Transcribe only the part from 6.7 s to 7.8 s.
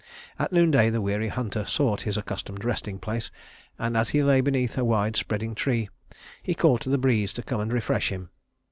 to the breeze to come and